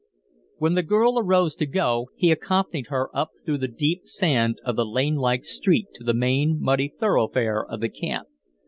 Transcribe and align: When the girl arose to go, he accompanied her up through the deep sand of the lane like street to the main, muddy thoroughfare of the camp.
When 0.57 0.73
the 0.73 0.81
girl 0.81 1.19
arose 1.19 1.53
to 1.57 1.67
go, 1.67 2.09
he 2.15 2.31
accompanied 2.31 2.87
her 2.87 3.15
up 3.15 3.33
through 3.45 3.59
the 3.59 3.67
deep 3.67 4.07
sand 4.07 4.59
of 4.65 4.75
the 4.75 4.83
lane 4.83 5.17
like 5.17 5.45
street 5.45 5.89
to 5.93 6.03
the 6.03 6.15
main, 6.15 6.59
muddy 6.59 6.87
thoroughfare 6.99 7.63
of 7.63 7.81
the 7.81 7.89
camp. 7.89 8.27